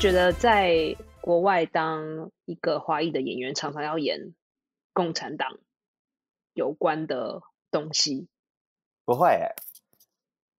[0.00, 4.34] 觉得在国外当一个华裔的演员，常常要演
[4.94, 5.58] 共产党
[6.54, 8.26] 有关的东西？
[9.04, 9.54] 不会、欸，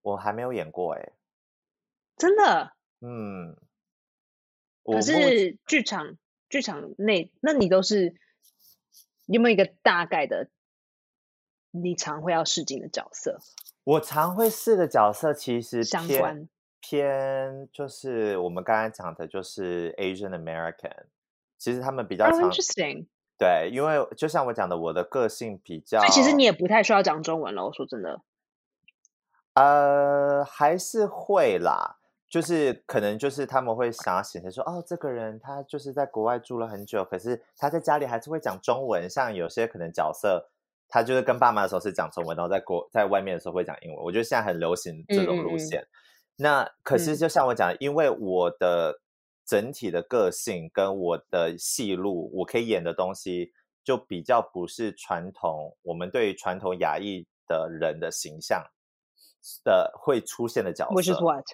[0.02, 1.12] 我还没有演过哎、
[2.16, 2.76] 真的？
[3.00, 3.56] 嗯，
[4.84, 6.16] 可是剧场
[6.48, 8.14] 剧场内，那你都是
[9.26, 10.50] 有没有一个大概的
[11.72, 13.40] 你常会要试镜的角色？
[13.82, 16.48] 我常会试的角色其实偏相关
[16.82, 21.04] 偏就是我们刚才讲的，就是 Asian American。
[21.56, 23.06] 其实他们比较 Oh, interesting。
[23.38, 27.64] 对，因为就像我讲的，我的个性比较，所以其实你也不太需要讲中文了。
[27.64, 28.20] 我说真的，
[29.54, 31.98] 呃还是会啦，
[32.28, 39.08] 就是可能就是他们会想要显示说，哦，这个人他就是在国外住了很久，可是他在家里还是会讲中文。
[39.08, 40.48] 像有些可能角色，
[40.88, 44.04] 他就是跟爸妈的时候是讲中文，然后在国在外面的时候会讲英文。
[44.04, 45.86] 我觉得现在很流行这种嗯嗯嗯路线。
[46.36, 49.00] 那可是嗯就像我讲的，因为我的
[49.46, 53.52] 整体的个性跟我的戏路，我可以演的东西
[53.84, 58.64] 就比较不是传统我们对于传统亚裔的人的形象
[59.64, 60.94] 的会出现的角色。
[60.94, 61.44] which is what？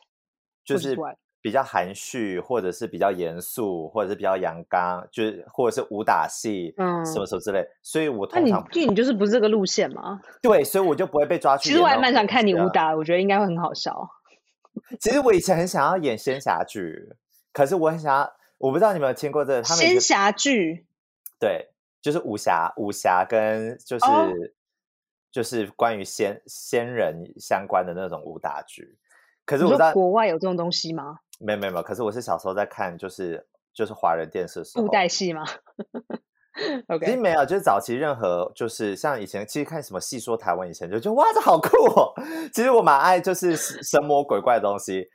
[0.65, 0.97] 就是
[1.41, 7.67] 比较含蓄，或者是比较严肃，或者是比较阳刚，就是或者是武打戏，嗯什么什么之类。
[7.83, 10.21] 所以我那你通常就你就是不是这个路线吗？
[10.43, 11.69] 对，所以我就不会被抓去。
[11.69, 12.69] 其实我还蛮想看你武。
[12.69, 13.97] 打，我觉得应该会很好笑。
[15.01, 17.09] 其实我以前很想要演仙侠剧，
[17.53, 20.87] 可是我很想要，我不知道你有没有听过这个，他们仙侠剧
[21.39, 21.69] 对，
[22.01, 24.33] 就是武侠，武侠跟就是、哦
[25.31, 28.99] 就是关于仙仙人相关的那种武打剧。
[29.45, 31.19] 可是我知道国外有这种东西吗？
[31.39, 35.45] 没有没有没有，可是我是小时候在看，就是就是华人电视的时候，布袋戏吗
[36.61, 42.13] 其实？OK，没有，就是早期任何就是像以前，其实看什么戏说台湾以前就觉得哇这好酷哦。
[42.53, 45.09] 其实我蛮爱就是神神魔鬼怪的东西。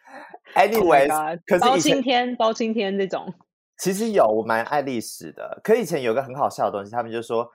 [0.56, 3.34] Oh Anyways，、God，包可是包青天、包青天这种，
[3.78, 5.60] 其实有我蛮爱历史的。
[5.64, 7.50] 可以前有个很好笑的东西，他们就说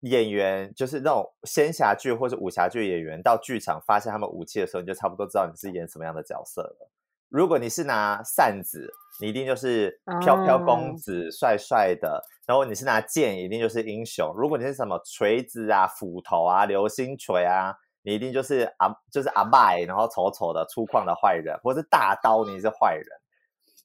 [0.00, 6.90] 演员就是那种仙侠剧或者武侠剧演员到剧场发现他们武器的时候，你就差不多知道你是演什么样的角色了。
[7.32, 14.30] 如果你是拿扇子，你一定就是飘飘公哦子，帅帅的；然后你是拿剑，一定就是英雄。
[14.36, 23.06] 如果你是什么锤子啊、斧头啊、流星锤啊，你一定就是阿就是阿拜，然后丑丑的粗犷的坏人，或是大刀，你是坏人。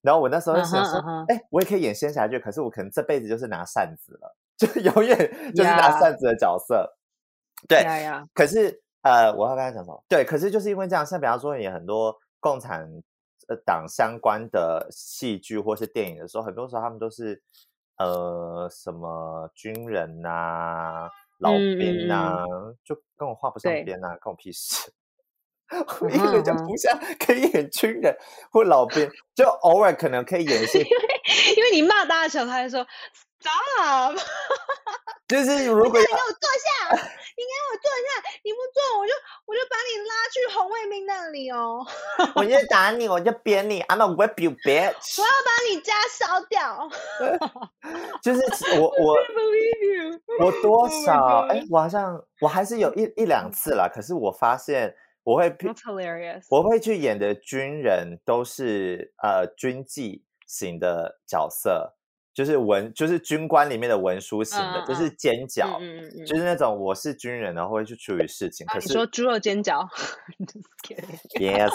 [0.02, 5.18] 然后我那时候就想说哎、我也可以演仙侠剧，可是我可能这辈子就是拿扇子了， 就永远
[5.56, 6.98] 就是拿扇子的角色。
[7.68, 7.82] 对
[8.34, 10.04] 可是呃，我要跟他讲什么？
[10.10, 12.88] 对，可是就是因为这样，像比方说，也很多共产
[13.48, 17.42] 呃党相关的戏剧或是电影的时候，很多时候他们都是
[17.98, 21.10] 呃什么军人呐、
[21.40, 22.44] 老兵呐、
[22.84, 24.92] 就跟我画不上边呐、跟我屁事。
[26.10, 28.16] 一个人就不像可以演军人
[28.52, 30.80] 或老兵，就偶尔可能可以演一些，
[31.58, 32.86] 因为你骂大的时候，他就说
[33.42, 34.18] stop，
[35.28, 39.14] 就是 如果你给我坐下，你给我坐下，你不坐我就
[39.46, 41.86] 我就把你拉去红卫兵那里哦，
[42.36, 45.26] 我就打你，我就扁你，I'm a whip you bitch 我。
[45.26, 46.90] 要把你家烧掉。
[48.22, 49.18] 就是我我。
[50.40, 54.94] 我多 Oh 少哎、我好像我还是有一一两次啦，可是我发现
[55.28, 56.46] 我会去 That's hilarious。
[56.50, 61.98] 我会去演的军人都是呃军纪型的角色，
[62.34, 68.66] 就是文就是军官里面的文书型的，就是尖角，嗯嗯嗯就是那种我是军人，然后会去处理事情。
[68.68, 69.86] 啊，可是你说猪肉尖角。
[71.36, 71.74] yes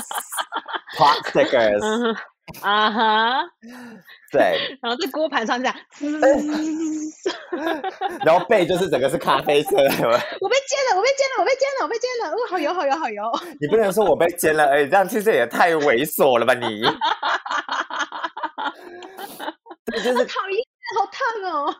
[0.96, 1.80] pot stickers，
[2.60, 3.44] 啊哈，
[4.32, 5.74] 对，然后在锅盘上这样，
[8.24, 9.84] 然后背就是整个是咖啡色的。
[9.84, 9.88] 我
[10.48, 13.22] 被煎了，我被煎了，我被煎了，我被煎了，哦，好油，好油，好油。
[13.60, 16.82] 你不能说我被煎了而已，这样其实也太猥琐了吧你？
[19.86, 20.64] 对，就是讨厌，
[20.94, 21.20] 好烫
[21.50, 21.72] 哦！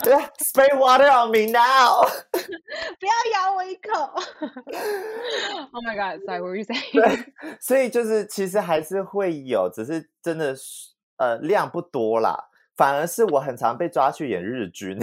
[0.40, 2.02] spray water on me now。
[2.98, 3.90] 不要咬我一口。
[5.72, 6.24] oh my god!
[6.24, 6.92] Sorry, what were you saying?
[6.92, 12.48] 对，所以就是其实还是会有，只是真的是呃量不多啦。
[12.74, 14.98] 反而是我很常被抓去演日军，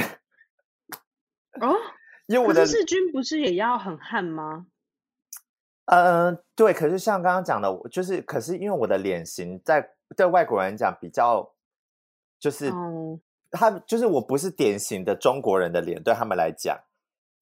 [1.61, 1.75] 哦，
[2.25, 4.65] 因为我的日军不是也要很悍吗？
[5.85, 9.87] 呃对，可是像刚刚讲的，我就是可是因为我的脸型在
[10.17, 11.47] 对外国人讲比较
[12.39, 13.19] 就是哦，
[13.51, 16.79] 他们就是我不是典型的中国人的脸，对他们来讲，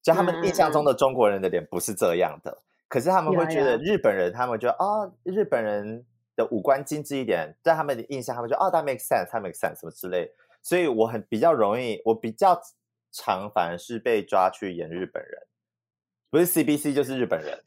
[0.02, 2.62] 就他们印象中的中国人的脸不是这样的。
[2.88, 6.04] 可是他们会觉得日本人，他们觉得哦，日本人
[6.34, 10.32] 的五官精致一点，在他们的印象，他们就哦，that makes sense，他 makes sense 什么之类。
[10.62, 12.60] 所以我很比较容易，我比较
[13.12, 15.46] 常反而是被抓去演日本人，
[16.30, 17.62] 不是 CBC 就是日本人。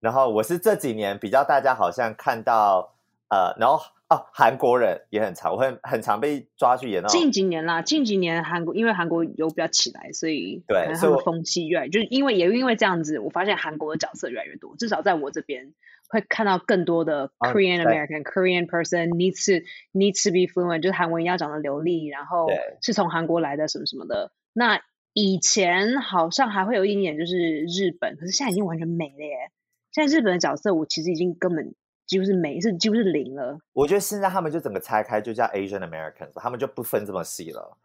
[0.00, 2.94] 然后我是这几年比较大家好像看到
[3.32, 3.76] 呃，然后
[4.10, 15.72] 哦，韩国人也很常，我很很常被抓去演那种近几年啦，近几年韩国因为韩国有比较起来，所以对所以风气越来，就是因为也因为这样子，我发现韩国的角色越来越多，至少在我这边
[16.10, 19.64] 会看到更多的哦 Korean American、Korean person needs to
[19.98, 22.48] needs to be fluent，就是韩文要讲的流利，然后
[22.82, 24.30] 是从韩国来的什么什么的。
[24.52, 24.82] 那
[25.14, 29.50] 以前好像还会有一点点就是日本，可是现在已经完全没了耶。
[29.90, 31.74] 现在日本的角色我其实已经根本
[32.06, 33.58] 几乎是没，是几乎是零了。
[33.72, 37.78] 我觉得现在他们就整个拆开，就叫 Asian Americans，他们就不分这么细了。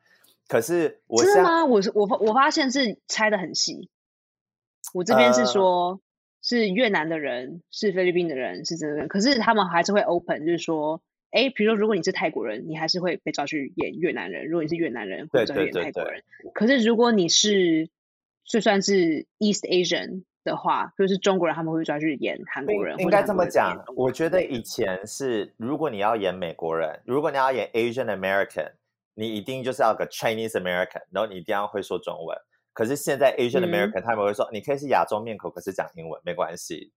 [0.47, 1.65] 可是我现在真的吗？
[1.65, 3.89] 我是我发我发现是拆的很细。
[4.93, 6.01] 我这边是呃说，
[6.41, 16.23] 是越南的人，是菲律宾的人，是这个人，可是他们还是会 open，就是说，哎，比如说如果你是泰国人，你还是会被抓去演越南人；如果你是越南人，会被抓去对对对对演泰国人。
[16.53, 17.89] 可是如果你是
[18.45, 28.71] 就算是 East Asian 的话，就是中国人，他们会抓去演韩国人，应该这么讲我觉得以前是，如果你要演美国人，如果你要演 Asian American，
[29.13, 32.38] 你一定就是要有个 Chinese American，然后你一定要会说中文。
[32.71, 36.93] 可是现在 Asian 嗯 American、他们会说，你可以是亚洲面孔，可是讲英文没关系。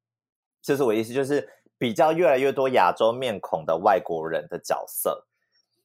[0.62, 1.48] 这是我意思，就是
[1.78, 5.26] 比较越来越多亚洲面孔的外国人的角色。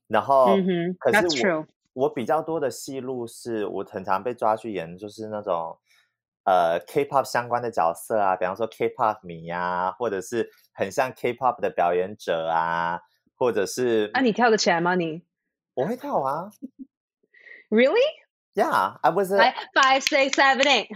[0.07, 0.57] 然后，
[0.99, 5.77] 可是我我比较多的戏路是我很常被抓去演，就是那种
[6.45, 13.01] 呃 K-pop 相关的角色啊，比方说 K-pop 迷啊，或者是很像 K-pop 的表演者啊，
[13.35, 14.95] 或者是啊，你跳得起来吗？
[14.95, 15.21] 你
[15.73, 16.49] 我会跳啊
[17.69, 20.87] Really？，Yeah，I was a 来，five, six, seven, eight。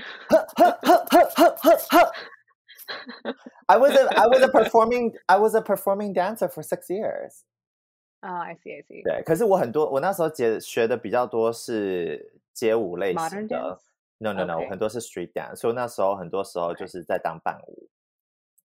[3.66, 7.42] I was a I was a performing I was a performing dancer for six years。
[8.22, 9.04] 啊、i see, I see.
[9.04, 13.80] 对，可是我很多我那时候学学的比较多是街舞类型的?
[14.21, 17.89] No no no，、很多是 street dance，所以那时候很多时候就是在当伴舞。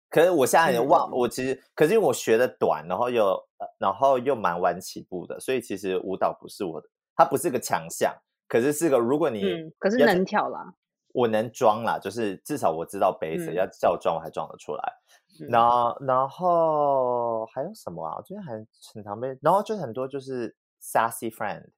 [0.10, 3.26] 可是我现在也忘，嗯我其实可是因为我学的短，然后又、
[3.58, 8.14] 呃、然后又蛮晚起步的，所以其实舞蹈不是我的，它不是个强项，
[8.48, 10.74] 可是是个如果你、嗯，可是能跳啦。
[11.14, 14.94] 我能装啦，就是至少我知道 base，、嗯要叫我装我还装得出来。
[15.40, 18.16] 嗯然后然后还有什么啊？
[18.18, 18.52] 我觉得还
[18.94, 21.70] 很常被，然后就很多就是 sassy friend。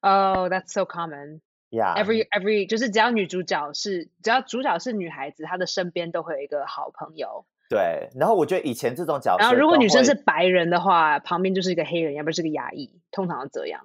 [0.00, 1.40] Oh, that's so common.
[1.70, 7.44] Yeah, Every every 就是只要女主角是只要主角是女孩子，她的身边都会有一个好朋友。
[7.68, 8.08] 对。
[8.18, 13.82] 然后我觉得以前这种角色，然后如果女生是，白人的话，旁边就是一个黑人，要不然是个亚裔，通常是这样。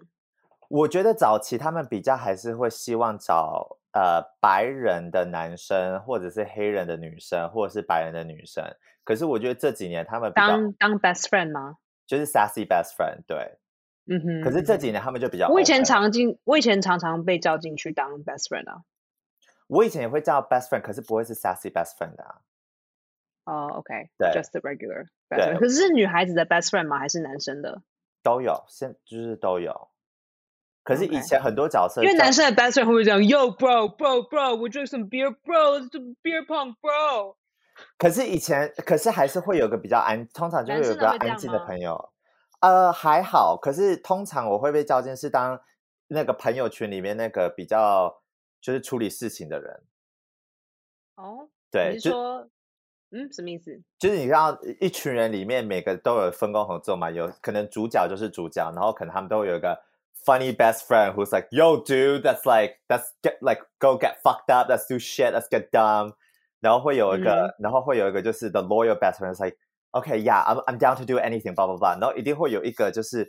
[0.69, 8.63] 我觉得早期他们比较还是会希望找呃白人的男生，或者是黑人的女生，或者是白人的女生。
[9.03, 11.75] 可是我觉得这几年他们当当 best friend 吗？
[12.07, 13.57] 就是 sassy best friend，对。
[14.05, 14.41] 嗯哼。
[14.43, 18.83] 可是这嗯几年他们就比较哼我以前常进，我以前常常被叫进去当 best friend 啊。
[19.67, 22.35] 我以前也会叫 best friend，可是不会是 sassy best friend 的、啊。
[23.45, 25.59] 哦、o k 对 just the regular best 对 friend。
[25.59, 26.99] 可是是女孩子的 best friend 吗？
[26.99, 27.81] 还是男生的？
[28.21, 29.89] 都有，现就是都有。
[30.83, 37.35] 可是以前很多角色叫因为男生的 best friend 会不会这样？Yo bro bro bro，我 drink some beer bro，这 beer pong bro。
[37.97, 42.12] 可是以前，可是还是会有个比较安，通常就会有个安静的朋友。
[42.63, 45.59] 呃，还好，可是通常我会被叫进是当
[46.07, 48.21] 那个朋友群里面那个比较
[48.61, 49.83] 就是处理事情的人。
[51.15, 52.47] 哦，对，你说，
[53.11, 53.77] 嗯，什么意思？
[53.99, 59.77] 就是你知道一群人里面每个都有分工合作嘛，有可能主角就是主角，然后可能他们都会有一个
[60.23, 64.47] funny best friend who's like yo dude that's like that's get like go get fucked
[64.47, 66.13] up let's do shit let's get dumb，
[66.61, 69.57] 然后会有一个，然后会有一个就是 the loyal best friend is like
[69.92, 73.24] okay yeah I'm I'm down to do anything blah blah blah，然后一定会有一个就是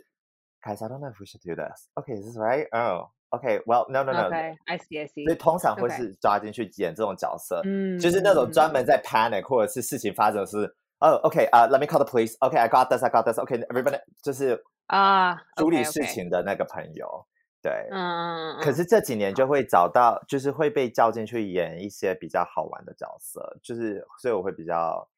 [0.62, 3.62] guys I don't know if we should do this okay is this right oh okay
[3.64, 5.36] well no no no， OK，I see I 所以 see。
[5.38, 7.60] 通常会 OK 是抓进去演这种角色。
[7.64, 10.56] 嗯，就是那种专嗯门在 panic 或者是事情发生的是，
[10.98, 17.24] 哦，OK 啊、l e t me call the police，OK，I、got this，I got this，OK，everybody、就是啊处理 OK，OK 事情的那个朋友，
[17.62, 17.88] 对。
[17.92, 25.08] 嗯嗯嗯，可是这几年就会找到，就是会被叫进去演一些比较好玩的角色，就是所以我会比较，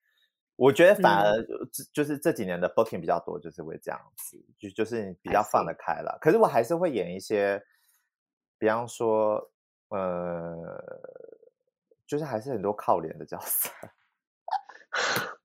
[0.57, 6.17] 我觉得反而嗯就就是这几年的 booking 比较多，就是会这样子，就就是你比较放得开了。
[6.19, 7.63] 可是我还是会演一些，
[8.57, 9.51] 比方说，
[9.89, 10.55] 呃，
[12.07, 13.69] 就是还是很多靠脸的角色。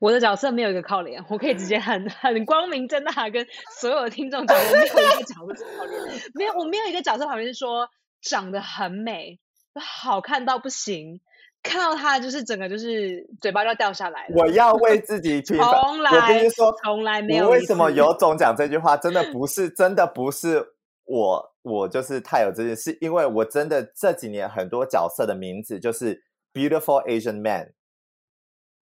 [0.00, 3.46] 我的角色没有一个靠脸，我可以直接很很光明正大跟
[3.80, 7.88] 所有的听众讲，我没有一个角色是靠脸，没有，我没有一个角色旁边是说
[8.20, 9.38] 长得很美，
[9.74, 11.20] 好看到不行，
[11.62, 14.34] 看到他就是整个就是嘴巴就要掉下来了。
[14.36, 15.66] 我要为自己 平反。
[15.68, 18.96] 从我必来须说，从来没有我为什么有种讲这句话？
[18.96, 26.20] 真的不是，真的不是我，我就是太有这件事，因为我真的这几年很多角色的名字就是
[26.52, 27.72] beautiful Asian man，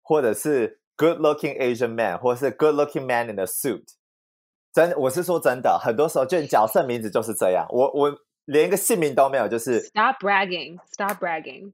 [0.02, 3.84] 或者是 good looking Asian man，或是 good looking man in a suit。
[4.72, 7.66] 真，我是说真的，很多时候就 角色名字就是这样。
[7.70, 11.72] 我我连一个姓名都没有，就是 Stop bragging, stop bragging.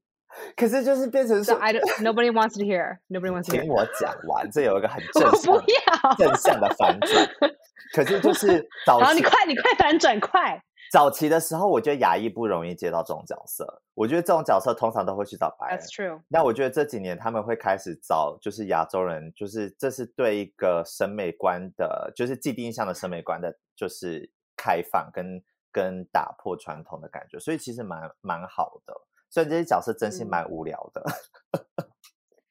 [0.57, 2.03] 可是就是变成 don't.
[2.03, 2.99] Nobody wants to hear.
[3.09, 6.15] Nobody wants to 听.我讲完，这有一个很正 我不向要。
[6.17, 7.29] 正向的反转。
[7.95, 10.61] 可是就是 早然后你快，你快反转，快！
[10.93, 13.83] 早期的时候，我觉得亚裔不容易接到这种角色。
[13.95, 15.91] 我觉得这种角色通常都会去找白人 That's。
[15.93, 16.21] true.
[16.29, 28.95] 那我觉得这几年他们会开始找，就是亚洲人，就是这是对一个审美观的，就是既定印象的审美观的，就是开放跟跟打破传统的感觉，所以其实蛮蛮好的。
[29.31, 31.05] 虽然这些角色真心嗯蛮无聊的，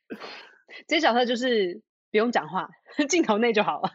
[0.87, 2.69] 这些角色就是不用讲话，
[3.09, 3.89] 镜头内就好了，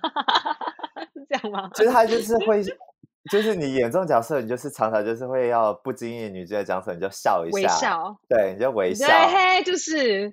[1.15, 1.71] 是这样吗？
[1.75, 2.63] 其实他就是会，
[3.31, 9.27] 就是你演这种角色，你就是常常就是会要不经意女主角讲什么你就笑一下微，笑，对，你就微笑对，。
[9.29, 10.33] 嘿，就是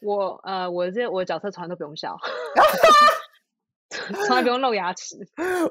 [0.00, 2.16] 我呃，我这我的角色从来都不用笑，
[4.26, 5.16] 从来不用露牙齿。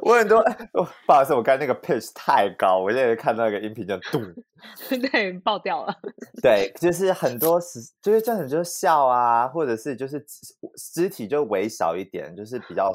[0.02, 0.40] 我很多，
[0.74, 4.20] 哦 不好意思，我刚才那个 pitch 太高，我现在看到一个音频就嘟。
[5.12, 5.94] 对，爆掉了。
[6.42, 10.54] 对，就是很多时，就是这样，就是笑啊，或者是就是肢
[10.94, 12.92] 肢体就微小一点，就是比较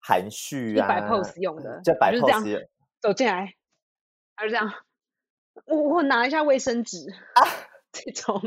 [0.00, 2.66] 含蓄啊，就摆 pose 用的就摆 pose
[3.00, 3.54] 走进来，
[4.36, 4.72] 还是这样，
[5.66, 6.98] 我我拿一下卫生纸
[7.34, 7.42] 啊，
[7.92, 8.40] 这种，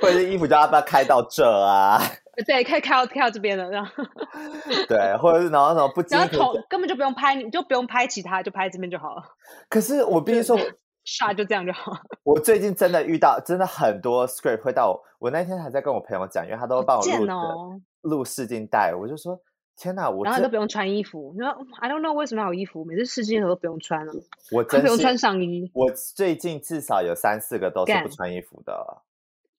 [0.00, 2.00] 或者是衣服就要不要开到这啊？
[2.46, 4.04] 对，可以开到开到这边了，然后，
[4.88, 9.22] 对，或者是然后什么不经然后头根本就不用拍，你就不用拍其他，就拍这边就好了，
[9.68, 10.62] 可是 我必须说，我
[11.04, 11.92] 刷就这样就好。
[12.22, 19.40] 我最近真的遇到真的很多 script 会到我，我那天还在跟我朋友讲，因为他都会帮我贱录的哦，录试镜带，我就说
[19.76, 21.48] 天哪，我然后你都不用穿衣服，你说
[21.80, 24.12] I don't know 为什么要有衣服，每次试镜的时候都不用穿了，
[24.52, 25.70] 我真不用穿上衣。
[25.74, 29.02] 我最近至少有三四个都是不穿衣服的。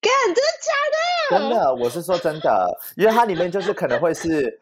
[0.02, 1.40] 干，真的假的？
[1.40, 4.62] 真的，我是说真的，因为它里面就是可能会是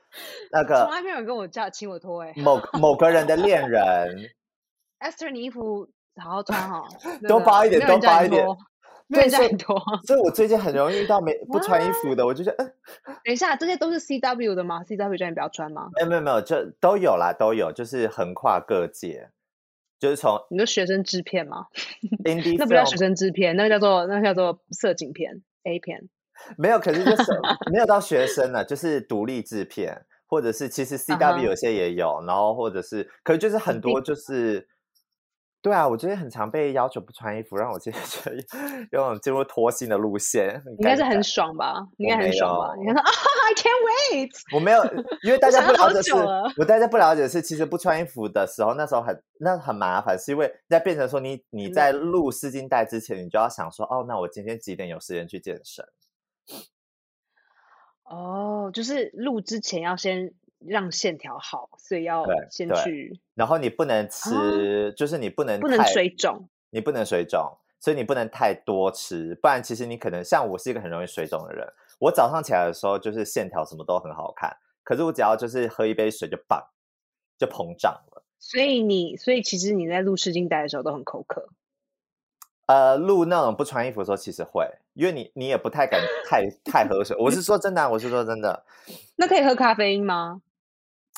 [0.51, 4.29] 那个从来没有人跟我叫请我脱哎、某某个人的恋人，
[4.99, 5.87] Esther，你衣服
[6.21, 8.45] 好好穿哈，真的多包一点多包一点
[9.09, 9.79] 对所以叫你脱。
[10.05, 12.63] 所以我最近很容易遇到没 不穿衣服的，我就觉得，
[13.05, 15.87] 嗯，等一下，这些都是 CW 的吗？CW 叫你不要穿吗？
[15.95, 19.29] 没有没有没有，就都有啦，都有，就是横跨各界，
[19.99, 21.65] 就是从你说学生制片吗
[22.57, 26.09] 那不叫学生制片，那个叫做那个叫做色情片 A 片。
[26.57, 27.31] 没有，可是就是
[27.71, 34.67] 没有到学 生了，就是独立制片，或者是其实嗯 CW 有些也有，然后或者是，可是就是很多就是。
[35.67, 38.37] 对啊，我最近很常被要求不穿衣服，让我今天觉得
[38.89, 41.85] 有种进入脱星的路线，应该是很爽吧？
[41.97, 42.73] 应该很爽吧？
[42.79, 43.11] 你看说啊
[43.49, 43.83] ，I can't
[44.23, 44.31] wait。
[44.55, 44.81] 我没有，
[45.23, 46.13] 因为大家好不了解
[46.57, 55.85] 我大家不了解是，其实不穿衣服的时候，那时候很那很麻烦，是因为在变成说你 你在录试镜带之前，你就要想说，哦，那我今天几点有时间去健身？
[58.05, 60.31] 哦，就是录之前要先
[60.67, 66.47] 让线条好，所以要先去，然后你不能吃，就是你不能哦不能水肿。
[66.69, 71.65] 你不能水肿，所以你不能太多吃，不然其实你可能像我是一个很容易水肿的人，
[71.97, 76.61] 我早上起来的时候就是线条什么都很好看，可是我只要就是喝一杯水就棒，
[77.37, 78.23] 就膨胀了。
[78.37, 81.47] 所以你，所以其实你在录试镜带的时候都很口渴。
[82.65, 87.15] 呃，录那种不穿衣服的时候，其实会，因为你你也不太敢太太喝水。
[87.17, 88.65] 我是说真的啊、我是说真的，
[89.15, 90.41] 那可以喝咖啡因吗？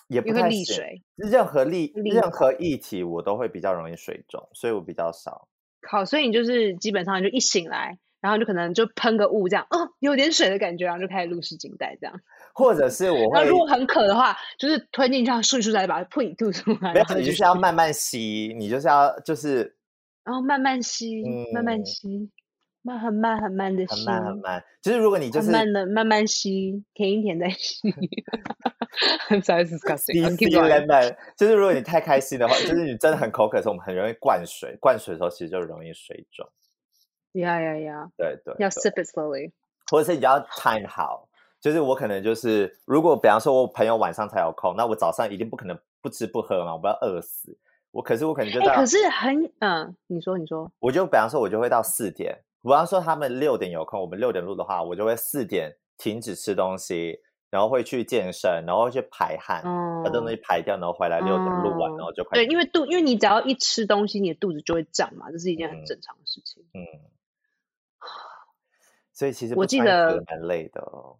[0.10, 1.02] 也不太水。
[1.16, 5.48] 任何力力任何液体我都会比较容易水肿，所以我比较少。
[5.90, 12.20] 好，所以你就是基本上就一醒来，然后就可能就喷个雾这样，哦，有点水的感觉，然后就开始录试镜带这样。
[12.54, 19.78] 或者是我会 然后如果很渴的话，就是吞进去，然后漱一漱再把它噗吐出来，没有，你就是要慢慢吸，你就是要就是
[20.26, 21.24] 然后慢慢吸，
[21.54, 22.30] 慢慢嗯吸，
[22.90, 24.64] 慢很慢很慢的吸，很慢很慢。
[24.82, 27.90] 就是如果你就是很慢的慢慢吸，舔一舔再吸。
[29.30, 30.14] I'm sorry, it's disgusting.
[30.14, 30.86] D I'm keep C going.
[30.86, 36.48] lemon，就是如果你太开心的话，就是你真的很口渴的时候，我们很容易灌水，灌水的时候其实就容易水肿。
[37.34, 38.10] Yeah, yeah, yeah.
[38.18, 39.52] 对对要 sip it slowly.
[39.92, 41.30] 或者是你要 time 好，
[41.62, 47.58] 就是我可能就是，如果比方说我朋友晚上才有空，那我早上一定不可能不吃不喝嘛，我不要饿死。
[47.92, 66.64] 我可是我可能就哎、到，可是很嗯，你说你说，我就比方说我就会到四点，比方说他们六点有空，我们六点录的话，我就会四点停止吃东西，然后会去健身，然后会去排汗，嗯把这东西排掉，然后回来六点录完，嗯然后就快对，因为肚，因为你只要一吃东西，你的肚子就会胀嘛，这是一件很嗯正常的事情。
[66.74, 66.84] 嗯，
[69.14, 71.18] 所以其实我记得也蛮累的哦。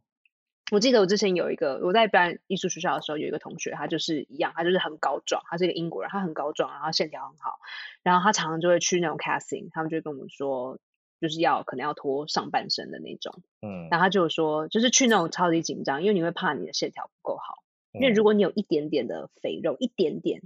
[0.72, 7.58] 我记得我之前有一个我在表演艺术学校的时候，有一个同学，他就是一样，他就是很高壮，他是一个英国人，他很高壮，然后线条很好，
[8.04, 10.78] 然后他常常就会去那种 casting，他们就会跟我们说，
[11.20, 13.42] 就是要可能要脱上半身的那种。
[13.62, 17.64] 嗯，然后他就有说，就是去那种超级紧张，因为你会怕你的线条不够好。
[17.92, 20.42] 因为嗯如果你有一点点的肥肉，一点点，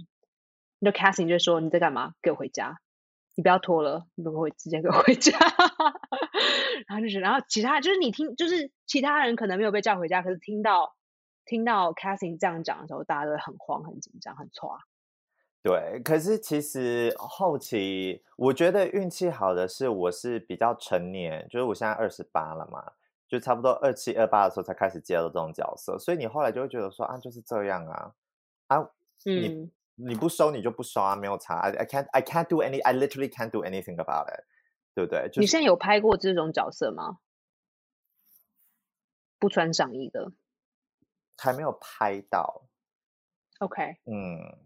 [0.78, 2.14] 那 casting 就说你在干嘛？
[2.22, 2.78] 给我回家，
[3.34, 5.38] 你不要脱了，你不会直接给我回家。
[6.86, 10.94] 然后就是，然后其他就是你听，就是其他人可能没有被叫回家，可是听到
[11.44, 14.78] 听到 casting 这样讲的时候，大家都会很慌、很紧张、很错。
[15.64, 22.92] 对，可是其实后期我觉得运气好的是，我是比较成年，就是我现在二十八了嘛，
[23.26, 28.14] 就差不多二七二八的时候才开始接到这种角色，所以你后来就会觉得说啊，就是这样啊
[28.66, 28.90] 啊，
[29.24, 34.44] 你嗯，你不收你就不收啊，没有差，I I can't I can't do any I literally can't do anything about it，
[34.94, 35.28] 对不对？
[35.28, 37.20] 就是你现在有拍过这种角色吗？
[39.38, 40.32] 不穿上衣的。
[41.38, 42.66] 还没有拍到
[43.60, 44.58] ，，OK，嗯，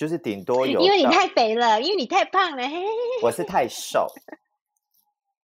[0.00, 3.22] 就是顶多有因为你太肥了，因为你太胖了，嘿嘿嘿。
[3.22, 4.06] 我是太瘦，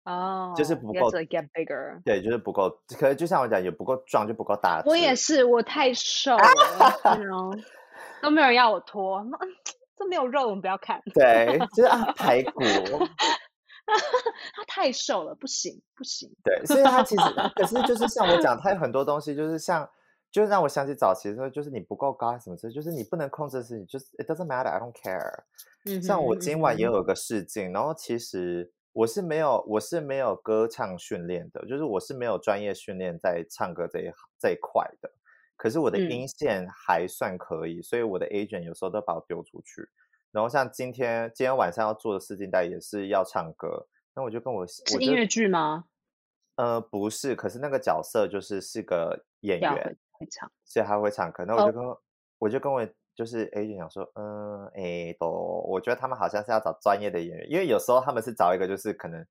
[0.05, 2.03] 哦，就是不够 get bigger。
[2.07, 4.83] 对，就是不够，可是就像我讲，也不够壮，就不够大。
[4.87, 6.49] 我也是，我太瘦了
[8.23, 9.31] 都没有人要我脱，嗯
[9.95, 11.03] 这没有肉，我们不要看。
[11.13, 12.63] 对，就是啊，排骨，
[13.85, 16.31] 他太瘦了，不行不行。
[16.43, 17.23] 对，所以他其实，
[17.55, 19.87] 可是就是像我讲，他有很多东西，就是像，
[20.37, 25.45] 就是让我想起早期的时候，就是你不够高什么之类，就是你不能控制的事情，就是 it doesn't matter, I don't care。
[25.87, 35.11] 嗯像我今晚也有一个试镜，然后其实我是没有，我是没有歌唱训练的，就是我是没有专业训练在唱歌这一行这一块的。
[35.57, 39.89] 可是我的嗯音线还算可以，所以我的 agent 有时候都把我丢出去。
[40.33, 45.87] 然后像今天今天晚上要做的试镜带也是要唱歌，那我就跟我是音乐剧吗？
[46.57, 50.51] 呃不是，可是那个角色就是是个演员要会，唱。
[50.65, 52.03] 所以他会唱可能我哦就跟我、
[52.39, 59.27] 我就跟我就是 agent 讲说，嗯，诶，都我觉得他们好像是要找专业的演员，因为有时候他们是找一个就是可能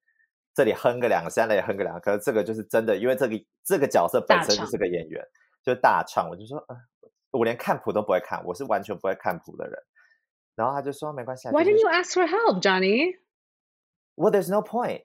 [0.53, 5.23] 这里哼个两下，那里哼个两个，可是这个就是真的，因为这个这个角色本身就是个演员，
[5.63, 6.29] 就大唱。
[6.29, 6.77] 我就说，嗯、
[7.31, 9.77] 我连看谱都不会看，我是完全不会看谱的人。
[10.55, 13.17] 然后他就说没关系啊 Why didn't you ask for help, Johnny?
[14.15, 15.03] Well, there's no point.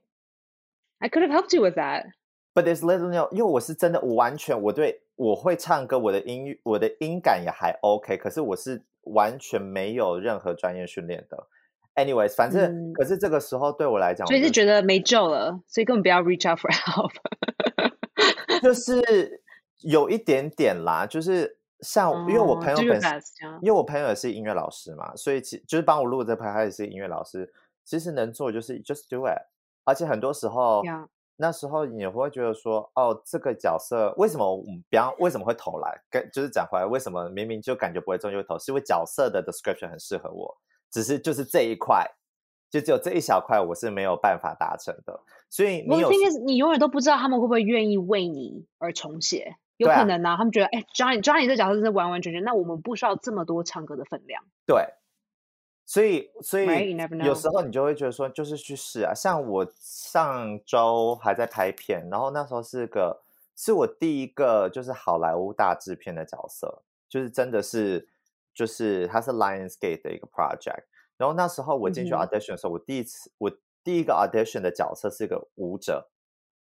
[1.00, 2.06] I could have helped you with that.
[2.54, 11.46] But there's little no，因为我是真的，我完全我对我会唱歌，我的音乐我的音感也还 OK，可是我是完全没有任何专业训练的。
[11.94, 17.12] Anyways，反正、嗯可是这个时候对我来讲，所以是觉得没救了，所以根本不要 reach out for help。
[18.64, 19.42] 就是
[19.80, 23.22] 有一点点啦，就是像、因为我朋友本身
[23.60, 27.52] 因为我朋友也是音乐老师嘛，所以其就是帮我录这拍，他也是音乐老师。
[27.84, 29.36] 其实能做就是 just do it，
[29.84, 30.82] 而且很多时候
[31.40, 35.98] 那时候你会觉得说，哦，这个角色为什么我们比方为什么会投来？
[36.10, 40.54] 跟就是讲回来，为什么明明就感觉不会中就会投，是因为角色的 description 很适合我，
[40.90, 42.06] 只是就是这一块，
[42.68, 45.18] 就只有这一小块我是没有办法达成的。
[45.48, 46.10] 所以你有
[46.44, 54.44] 你永远都不知道他们会不会愿意为你而重写，有可能啊，他们觉得，哎，Johnny Johnny 这角色真的完完全全，那我们不需要这么多唱歌的分量。
[54.66, 54.84] 对，
[55.90, 59.12] 所以所以有时候你就会觉得说，就是去试啊。
[59.12, 63.20] 像我上周还在拍片，然后那时候是个
[63.56, 68.08] 是我第一个就是好莱坞大制片的角色，就是真的是
[68.54, 70.84] 就是它是 Lionsgate 的一个 project。
[71.16, 73.50] 然后那时候我进去 audition 的时候，我第一次我
[73.82, 76.08] 第一个 audition 的角色是个舞者，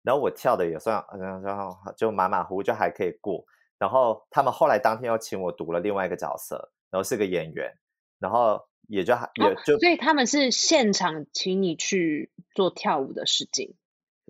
[0.01, 3.45] 然后我跳的也算，然后就马马虎虎就还可以过。
[3.77, 7.71] 然后他们后来当天又请我读了另外一个角色，然后是个演员，
[8.17, 13.75] 然后也就还也哦就、所以他们是现场请你去做跳舞的试镜，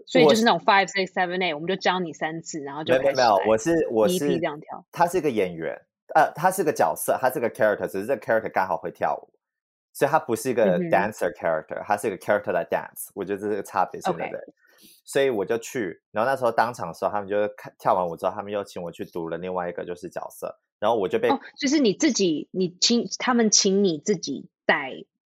[0.06, 4.86] 所以就是那种 five six seven eight，我们就教你三次，然后就没有没有我是我是这样跳。
[4.92, 5.82] 他是个演员，
[6.14, 9.34] 呃，他是个角色，他是个 character，只是这个 character 刚好会跳舞，
[9.94, 14.54] 所以他不是一个 dancer character，、他是一个 character 来 dance，我觉得这是个差别现在 OK 的。
[15.04, 24.92] 所以我就去，然后那时候当场的时候，他们就看跳完舞之后，他们又请我去读了另外一个就是角色，然后我就被、哦，就是你自己，你请他们请你自己带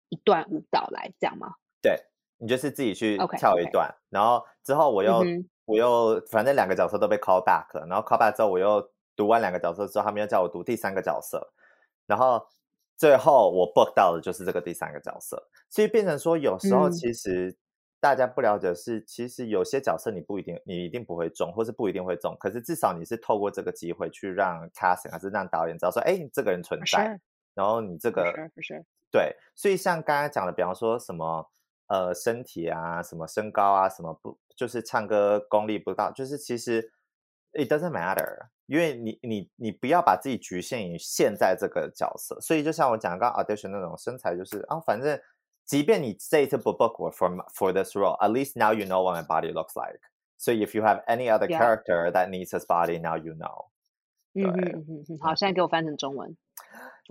[0.08, 1.54] 一段舞蹈来，这样吗？
[1.80, 2.04] 对
[2.38, 11.52] 你就是自己去跳一段然后之后我又、嗯我又反正两个角色都被 call back 了，然后 call back 之后我又读完两个角色之后，他们又叫我读第三个角色，
[12.06, 12.46] 然后
[12.96, 16.92] 最后我 book 到的就是这个第三个角色，所以变成说有时候嗯。
[16.92, 17.56] 其实
[18.06, 27.18] 大家不了解的是，其实有些角色你不一定你一定不会中，或是不一定会中，可是至少你是透过这个机会去让 casting 还是让导演知道说，哎，这个人存在
[27.52, 28.32] 然后你这个.
[29.10, 31.50] 对，所以像刚才讲的，比方说什么
[31.88, 36.92] 呃身体啊，什么身高啊，什么不就是唱歌功力不到，就是其实
[37.54, 42.40] it doesn't matter，因为你你你不要把自己局限于现在这个角色。
[42.40, 45.20] 所以就像我讲刚刚 audition 那种身材，就是啊，反正
[45.66, 49.74] 即便你这一次不 book 我 for for this role, at least now you know what my body looks
[49.74, 50.00] like.
[50.38, 53.66] So if you have any other character that needs his body, now you know.
[54.34, 56.36] 嗯哼嗯嗯，好，现在给我翻成中文。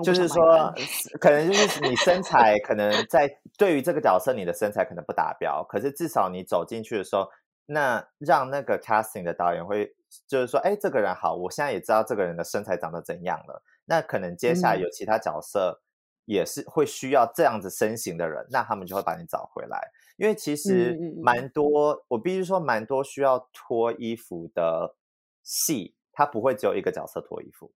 [0.04, 0.74] 就是说，
[1.20, 7.28] 可能就是你身材可能在对于这个角色，你的身材可能不达标，可是至少你走进去的时候，
[7.66, 9.96] 那让那个 casting 的导演会
[10.28, 13.64] 就是说，哎，这个人好，我现在也知道这个人的身材长得怎样了。
[13.86, 15.82] 那可能接下来嗯有其他角色
[16.26, 19.92] 也是会需要这样子身形的人，那他们就会把你找回来。
[20.18, 24.96] 因为其实嗯嗯嗯蛮多，我必须说蛮多需要脱衣服的
[25.44, 27.72] 戏，它不会只有一个角色脱衣服。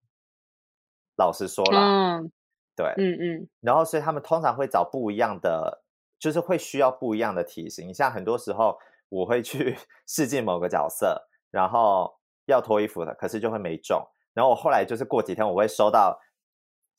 [1.17, 2.31] 老实说啦，嗯
[2.75, 5.83] 对，嗯嗯然后所以他们通常会找不一样的，
[6.17, 7.93] 就是会需要不一样的体型。
[7.93, 8.77] 像很多时候
[9.09, 14.01] 我会去 试镜某个角色，然后要脱衣服的，可是就会没中。
[14.33, 16.17] 然后我后来就是过几天我会收到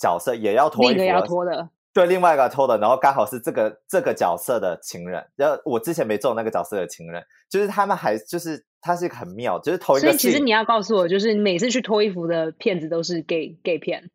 [0.00, 14.10] 角色也要脱一个要脱的，对，另外一个脱的，然后刚好是这个这个角色的情人，然后我之前没中那个角色的情人，就是他们还就是他是一个很妙，就是头一个所以其实你要告诉我，就是每次去脱衣服的骗子都是 gay gay 片。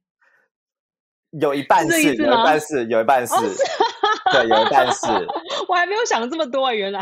[1.40, 3.64] 有一半是，有一半是，有一半是，哦是
[4.32, 5.06] 对，有一半是。
[5.68, 7.02] 我还没有想这么多啊，原来。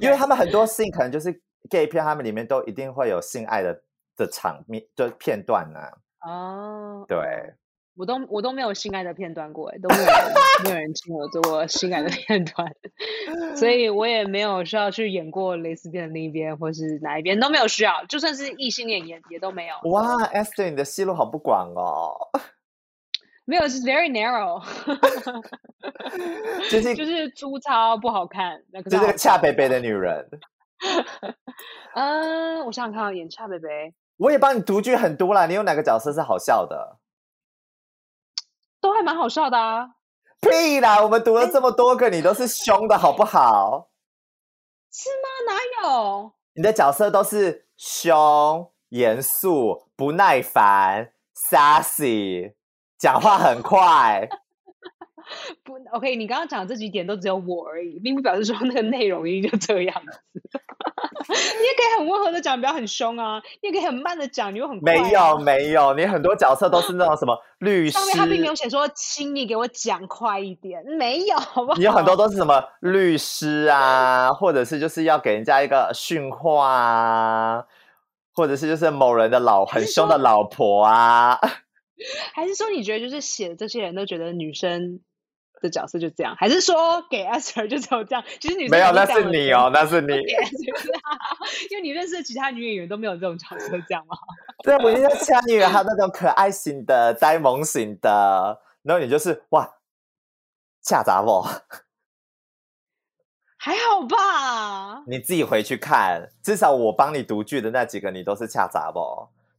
[0.00, 1.30] 因为他们很多 scene 可能就是
[1.68, 3.78] gay 片，他们里面都一定会有性爱的
[4.16, 5.78] 的场面，就片段呢、
[6.26, 7.18] 哦，对，
[7.96, 10.32] 我都我都没有性爱的片段过，哎，都没有人
[10.64, 12.70] 没有人请我做过性爱的片段，
[13.56, 22.14] 所以我也没有需要去演过蕾丝边的那一边，或是哪一边都没有需要，就算是异性恋也也都没有，哇，Esther，你的戏路好不广哦，
[23.46, 24.62] 没有是 very narrow，
[26.70, 30.28] 就是就是粗糙不好看，那个就是个恰北北的女人。
[31.94, 36.98] 嗯， 我想想看，演恰北北我也帮你独剧很多啦，你有哪个角色是好笑的？
[38.86, 39.96] 都还蛮好笑的啊，
[40.40, 43.88] 屁啦，我们读了这么多个，你都是凶的好不好？
[44.92, 45.52] 是吗？
[45.52, 46.32] 哪有？
[46.54, 51.12] 你的角色都是凶、严肃、不耐烦、
[51.50, 52.54] sassy，
[52.96, 54.28] 讲话很快。
[55.64, 60.20] 不，OK，你刚刚讲的这几点都只有我而已，并不表示说那个内容一定就这样子。
[61.28, 64.78] 你也可以很温和的讲，不要很凶啊；你也可以很慢的讲，你又很。
[64.82, 71.78] 没有没有，你很多角色都是那种什么 律师上，面他并没有写说，请你给我讲快一点，没有，好不好？
[71.78, 77.64] 你有很多都是什么律师啊，或者是就是要给人家一个训话啊，
[78.32, 81.38] 或者是就是某人的老很凶的老婆啊。
[82.34, 85.00] 还是说你觉得就是写的这些人都觉得女生
[85.60, 88.24] 的角色就这样，还是说给 Esther 就只有这样？
[88.40, 90.14] 其实女生没有，那是你哦，那是你。
[91.70, 94.16] 因为你认识的其他女演员都没有这种角色，这样吗？
[94.62, 99.78] 对，我觉得其他女人还有那种可爱型的、呆萌型的，然后你就是哇，
[100.82, 101.42] 恰杂不？
[103.58, 105.02] 还好吧。
[105.06, 109.00] 你自己回去看，至少我帮你读剧的那几个，你都是恰杂不？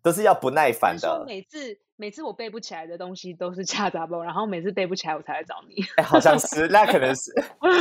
[0.02, 1.26] 都是要不耐烦的。
[1.28, 5.84] 每次每次我背不起来的东西都是恰杂包，然后每次背不起来我才来找你。
[5.98, 7.34] 哎，好像是，那可能是。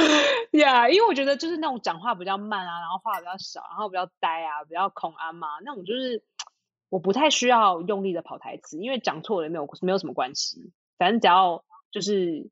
[0.58, 6.22] 呀因为我觉得就是那种讲话比较慢啊，然后话比较少，然后比较呆啊，比较恐安嘛，那种就是
[6.88, 12.48] 我不太需要用力的跑台词，因为讲错了也没有没有什么关系，反正只要就是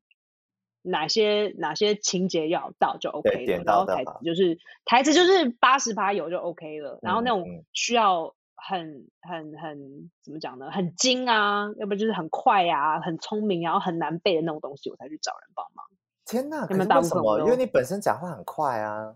[0.83, 10.71] 哪些哪些情节要到就 OK 然后台词就是台词就是八十趴有就 OK 了，然后那种需要很很很怎么讲呢？
[10.71, 15.85] 很精啊，要不然就是很快啊，很聪明，然后很难背的那种东西，我才去找人帮忙。
[16.25, 16.65] 天哪！
[16.65, 17.39] 可有没有是为什么？
[17.41, 19.15] 因为你本身讲话很快啊。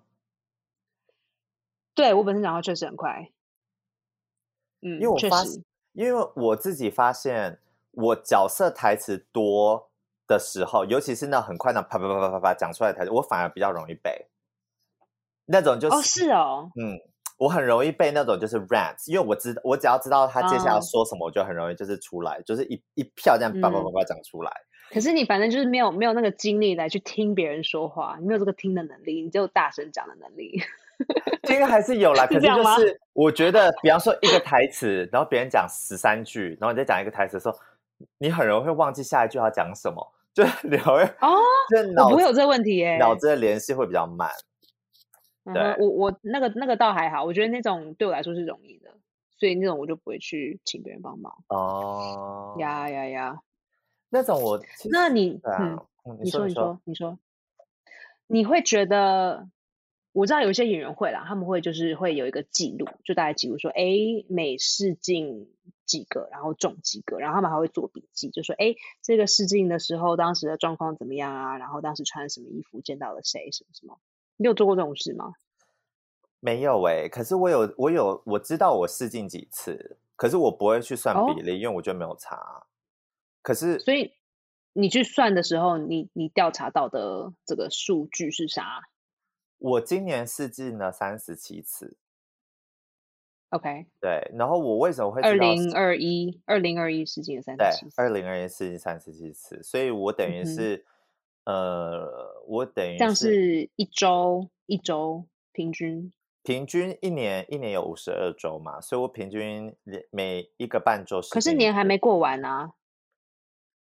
[1.95, 3.29] 对我本身讲话确实很快，
[4.81, 7.59] 嗯，因为我发现，因为我自己发现，
[7.91, 9.89] 我角色台词多
[10.27, 14.27] 的时候，尤其是那很快那啪啪啪啪啪啪讲出来的台词，我反而比较容易背。
[15.45, 17.01] 那种就是，哦是哦，嗯，
[17.39, 24.51] 我很容易被那种就是 rants，因为我知道，我只要知道他接下来说什么，我就很容易就是出来，就是一一票这样叭叭叭嗯叭讲出来。
[24.91, 30.61] 可是你反正就是没有没有那个精力来去听别人说话，你没有这个听的能力，你只有大声讲的能力。
[31.43, 37.57] 这个还是有啦，可是就是我觉得，比方说一个台词，然后别人讲十三句，然后你再讲一个台词的时候，
[38.17, 41.37] 你很容易会忘记下一句要讲什么，就是 你会哦，
[41.69, 42.97] 就是脑我不会有这个问题耶。
[42.97, 44.29] 脑子的联系会比较慢。
[45.53, 48.91] 对嗯我我那个那个倒还好，我觉得那种对我来说是容易的，
[49.37, 51.33] 所以那种我就不会去请别人帮忙。
[51.47, 53.41] 哦，呀呀呀！
[54.09, 54.59] 那种我
[54.91, 57.19] 那你啊，嗯，嗯你说你你说你说，
[58.27, 59.47] 你会觉得
[60.13, 63.83] 我知道有一些演员会啦，他们会就是会有一个记录，就大概记录说，哎，
[64.27, 65.47] 每试镜
[65.85, 71.57] 几个，然后中几个，然后他们还会做笔记，就说，哎，这个试镜的时候当时的状况怎么样啊？
[71.57, 73.99] 然后当时穿什么衣服，见到了谁，什么什么？
[74.39, 75.33] 你有做过这种事吗？
[76.39, 82.65] 没有哎，可是我有，我有，我知道我试镜几次，可是我不会去算比例，因为我觉得没有差。
[83.41, 84.13] 可是，所以
[84.71, 88.87] 你去算的时候，你你调查到的这个数据是啥？
[89.57, 91.97] 我今年试镜了三十七次
[93.49, 94.31] ，OK，对。
[94.33, 100.85] 然后我为什么会二零二一二零二一试镜三十七次，二零二一试镜三十七次，所以我等于是，
[101.49, 106.13] 呃，我等于这样是一周一周平均。
[106.43, 109.75] 平均一年一年有五十二周嘛，所以我平均
[110.11, 111.19] 每一个半周。
[111.31, 112.73] 可是年还没过完啊。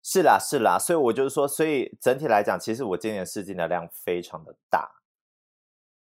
[0.02, 4.90] 是啦是啦，所以我就是说，所以整体来讲，其实我今年试镜的量非常的大。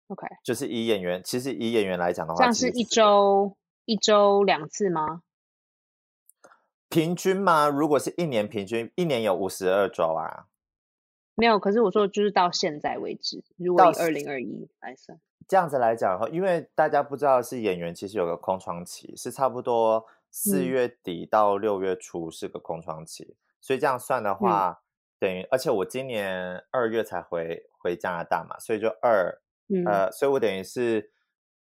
[0.08, 5.22] OK，就是以演员，其实以演员来讲的话，像是一周一周两次吗？
[6.90, 7.70] 平均吗？
[7.70, 10.48] 如果是一年平均，一年有五十二周啊。
[11.36, 15.20] 没有，可是我说就是到现在为止，如果以二零二一来算。
[15.48, 24.82] 这样子来讲的话，因为大家不知道是演员，其实有个空窗期，是差不多四月底到六月初是个空窗期，所以这样算的话，
[25.20, 29.40] 等于而且我今年二月才回回加拿大嘛，所以就二
[29.86, 31.12] 呃，所以我等于是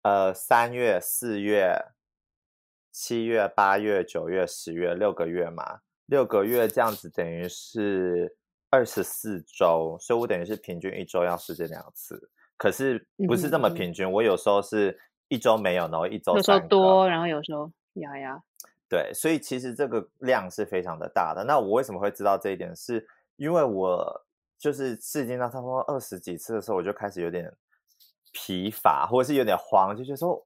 [0.02, 1.86] 呃三月、四月、
[2.92, 8.36] 七月、八月、九月、十月六个月嘛，六个月这样子等于是
[8.74, 12.28] 二十四周，所以我等于是平均一周要试这两次。
[12.56, 18.42] 可是不是这么平均，我有时候是一周没有，然后一周有时候多，然后有时候呀呀。
[18.88, 21.44] 对，所以其实这个量是非常的大的。
[21.44, 22.74] 那我为什么会知道这一点？
[22.74, 23.06] 是
[23.36, 24.26] 因为我
[24.58, 27.48] 就是试镜到差不多二十几次的时候，我就开始有点
[28.32, 30.44] 疲乏，或者是有点慌，就觉得说，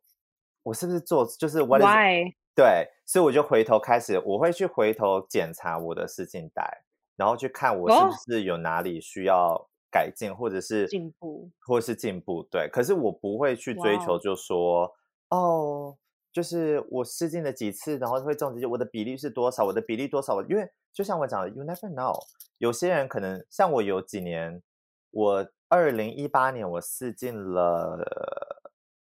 [0.63, 2.31] 我是不是做就是 why？
[2.55, 6.85] 对，所以我就回头开始，我会去回头检查我的试镜带，
[7.19, 9.69] 然后去看我是不是有哪里需要。
[9.91, 12.69] 改进或者是进步，或者是进步，对。
[12.71, 14.95] 可是我不会去追求，就说
[15.31, 15.97] 哦，
[16.31, 19.65] 就是我试镜了几次，然后会中几，我的比例是多少？
[19.65, 20.43] 我的比例多少？
[20.43, 22.15] 因为就像我讲的，you never know。
[22.59, 24.63] 有些人可能像我有几年，
[25.11, 27.99] 我二零一八年我试镜了，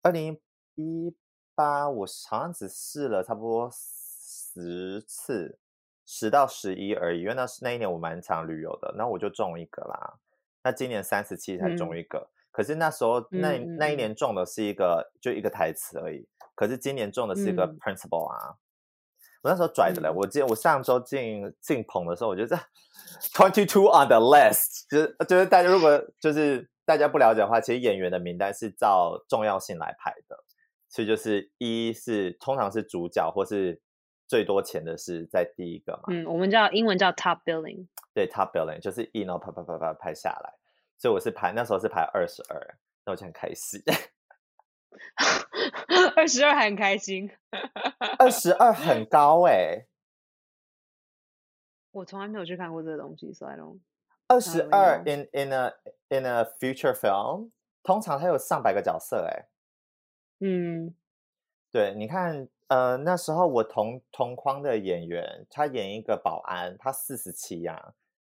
[0.04, 0.40] 二零
[0.76, 1.16] 一
[1.56, 5.58] 八我好像只试了差不多十次，
[6.06, 7.22] 十到十一而已。
[7.22, 10.16] 因为那是那一年我蛮常旅游的，然后我就中一个啦。
[10.64, 18.56] 那今年三十七才中一个，可是那时候那那一年中的是一个就一个台词而已，可是今年中的是一个 principal 啊，
[19.44, 22.58] 我那时候拽的嘞，我记得我上周进进棚的时候，我觉得
[23.32, 30.44] twenty two on the list，就是就是大家如果就是大家不了解的话，其实演员的名单是照重要性来排的，
[30.90, 33.80] 所以就是一是通常是主角或是
[34.28, 37.88] 最多钱的是在第一个嘛，嗯，我们叫英文叫 top billing。
[38.14, 40.54] 对，top billing 就是一，然后啪啪啪啪拍下来，
[40.98, 43.82] 所以我是排那时候是排二十二，那我就很开心。
[46.16, 47.30] 二十二还很开心，
[48.18, 49.86] 二十二很高哎，
[51.92, 53.78] 我从来没有去看过这个东西，所以都
[54.28, 55.74] 二十二 in in a
[56.10, 57.52] in a future film，
[57.84, 59.48] 通常它有上百个角色哎，
[60.40, 60.96] 嗯，
[61.72, 62.48] 对，你看。
[62.68, 67.94] 呃，那时候我同同框的演员，他演一个保安，他四十七呀，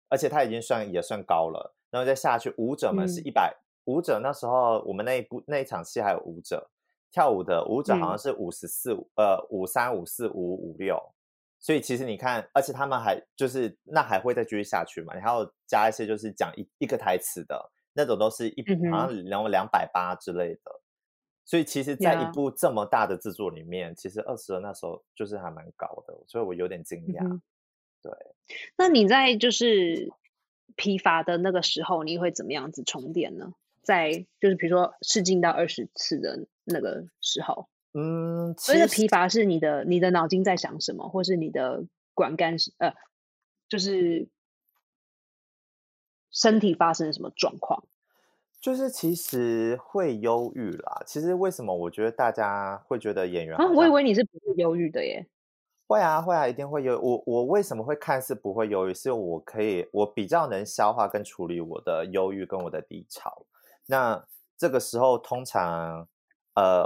[0.08, 1.74] 而且他已经算也算高了。
[1.90, 6.68] 然后再下去，舞者们是一百，舞者那时候我们那一部那一场戏还有舞者
[7.10, 11.00] 跳舞的舞者好像是五十四，呃，五三五四五五六。
[11.58, 15.14] 所以其实你看，而且他们还就是那还会再继续下去嘛？
[15.14, 18.62] 然后加一些就是讲一一个台词的那种，都是一
[18.92, 20.80] 好像两两百八之类的。
[21.48, 27.40] 所以其实，在一部这么大的制作里面，其实二十二那时候就是还蛮高的，所以我有点惊讶。
[28.02, 28.12] 对，
[28.76, 30.12] 那你在就是
[30.76, 33.54] 疲乏的那个时候，你会怎么样子充电呢？
[33.82, 41.82] 在就是比如说试镜到二十次的那个时候，嗯，所以的疲乏是你的你的脑筋在想什么，或是你的
[42.12, 42.92] 管干呃，
[43.70, 44.28] 就是
[46.30, 47.84] 身体发生了什么状况？
[48.60, 51.02] 就是其实会忧郁啦。
[51.06, 53.64] 其实为什么我觉得大家会觉得演员啊？
[53.72, 55.26] 我以为你是不会忧郁的耶。
[55.86, 57.00] 会啊，会啊，一定会忧。
[57.00, 58.92] 我我为什么会看似不会忧郁？
[58.92, 63.46] 是因为我可以，我比较能消化跟处理我的忧郁跟我的低潮。
[63.86, 64.22] 那
[64.58, 66.06] 这个时候通常
[66.54, 66.84] 呃，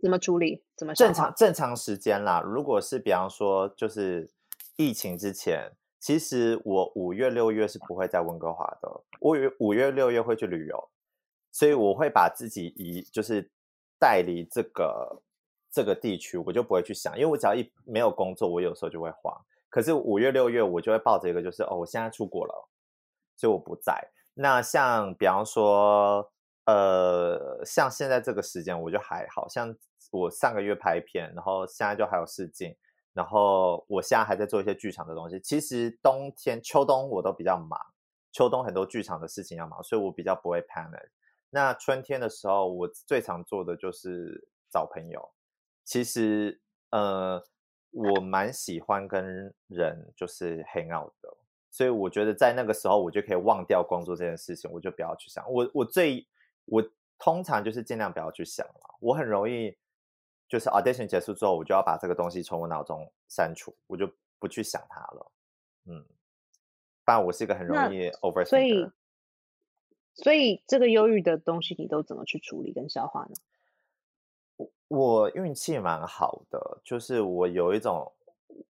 [0.00, 0.62] 怎么处理？
[0.76, 2.40] 怎么正常正常时间啦？
[2.40, 4.30] 如果是比方说就是
[4.76, 8.88] 疫情之前，其实我五月六月是不会在温哥华的。
[9.18, 10.88] 我五月六月会去旅游。
[11.54, 13.48] 所以我会把自己移，就是
[13.96, 15.22] 带离这个
[15.70, 19.32] 这个地区，我就不会去想，因为我只要一没有工作，我有时候就会慌。
[19.70, 22.68] 可是五月六月，我就会抱着一个，就是哦，我现在出国了，
[23.36, 24.04] 所以我不在。
[24.34, 26.28] 那像比方说，
[26.64, 29.72] 呃，像现在这个时间，我就还好像
[30.10, 32.74] 我上个月拍片，然后现在就还有试镜，
[33.12, 35.38] 然后我现在还在做一些剧场的东西。
[35.38, 37.78] 其实冬天、秋冬我都比较忙，
[38.32, 41.06] 秋冬很多剧场的事情要忙，所以我比较不会 panic。
[41.54, 45.30] 那春天的时候，我最常做的就是找朋友。
[45.84, 47.40] 其实，呃，
[47.92, 51.32] 我蛮喜欢跟人就是 hang out 的，
[51.70, 55.48] 所以我觉得在那个时候，我就可以忘掉工作这件事情，我就不要去想。
[55.48, 56.26] 我我最
[56.64, 56.82] 我
[57.20, 58.96] 通常就是尽量不要去想了。
[58.98, 59.78] 我很容易
[60.48, 65.32] 就是 audition 结束之后，我就要把这个东西从我脑中删除，我就不去想它了。
[65.84, 66.04] 嗯，
[67.04, 68.44] 不然我是一个很容易 over。
[68.44, 68.90] 所以。
[70.14, 73.34] 所以这个忧郁的东西，你都怎么去处理跟消化呢？
[74.56, 78.12] 我我运气蛮好的，就是我有一种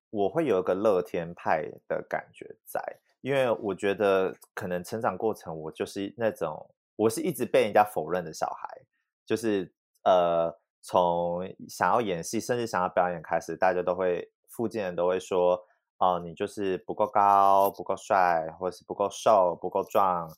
[0.09, 2.80] 我会有一个乐天派的感觉在，
[3.20, 8.80] 因为我觉得可能成长过程，我就是那种我是一直被人家否认的小孩，
[9.26, 9.70] 就是
[10.04, 15.62] 呃，从想要演戏，甚至想要表演开始，大家都会附近人都会说，
[15.98, 20.35] 哦，你就是不够高、不够帅，或是不够瘦、不够壮。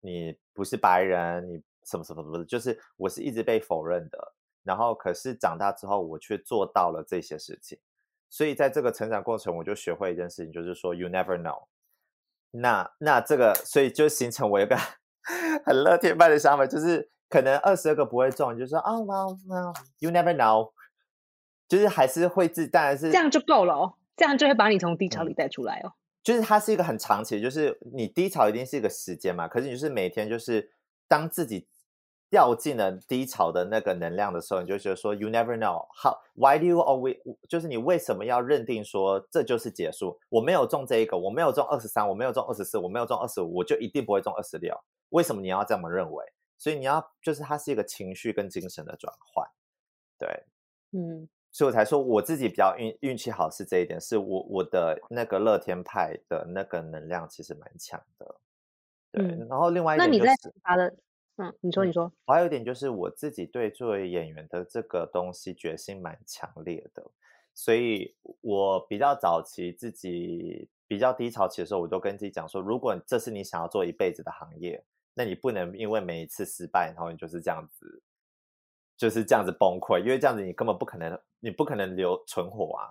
[0.00, 4.34] 你不是白人，你什么什么什么的，就是我是一直被否认的。
[4.62, 7.78] 然后，可是长大之后，我却做到了这些事情。
[8.28, 11.66] 所以，在这个成长过程，我就学会一件事情，就是说，you never know。
[12.50, 14.76] 那那这个，所以就形成我一个
[15.64, 20.72] 很乐天派的想法，就是可能二十二个不会中，就说啊，well，you never know，
[21.68, 25.92] 就是还是会自，当然是这样就够了哦，这样就会把你从低潮里带出来哦。
[26.26, 29.46] 就是它是一个很长期，就是你低潮一定是一个时间嘛。
[29.46, 30.72] 可是你就是每天就是
[31.06, 31.68] 当自己
[32.28, 37.16] 掉进了低潮的那个能量的时候，你就觉得说，You never know how why do you always
[37.48, 40.18] 就是你为什么要认定说这就是结束？
[40.28, 44.76] 我没有中这一个，我没有中二十三，我没有中二十四，我没有中二十五，我就一定不会中二十六。
[45.10, 46.24] 为什么你要这么认为？
[46.58, 49.46] 所以你要就是它是一个情绪跟精神的转换，
[50.18, 50.42] 对，
[50.90, 51.28] 嗯。
[51.56, 58.36] 所以我才说我自己比较运运气好是这一点，是我我的那个乐天派的那个能量其实蛮强的，
[59.10, 59.24] 对。
[59.48, 60.94] 然后另外一点就是他的，
[61.36, 67.02] 嗯，你说你说，还有一点就是我自己对作为演员的这个东西决心蛮强烈的，
[67.54, 78.02] 所以我比较早期自己比较低潮期的时候，我都跟自己讲说，如果这是你想要做一辈子的行业，那你不能因为每一次失败，然后你就是这样子。
[78.98, 82.90] 就是这样子崩溃，因为这样子你根本不可能，你不可能留存活啊，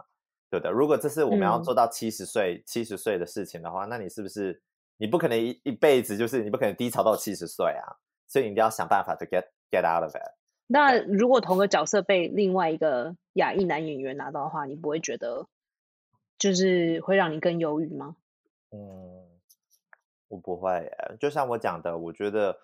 [0.49, 0.71] 对不对？
[0.71, 4.61] 如果这是我们要做到七十岁、七十岁的事情的话，那你是不是
[4.95, 7.83] 你不可能一一辈子就是你不可能低潮到七十岁啊？
[8.29, 10.31] 所以你一定要想办法 to get get out of it。
[10.67, 15.45] 那如果同个角色被另外一个亚裔男演员拿到的话，你不会觉得
[16.39, 18.15] 就是会让你更忧郁吗？
[18.71, 19.27] 嗯，
[20.29, 20.89] 我不会，
[21.19, 22.57] 就像我讲的，我觉得，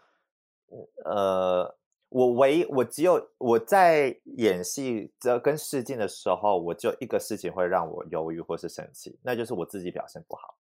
[1.03, 1.75] 呃。
[2.11, 10.57] 我唯一我只有我在演戏这跟试镜的时候，我就一个事情会让我犹豫或是生气，那就是我自己表现不好，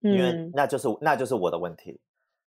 [0.00, 2.02] 因为那就是那就是我的问题。